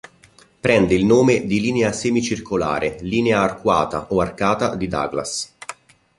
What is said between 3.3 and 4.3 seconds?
arcuata o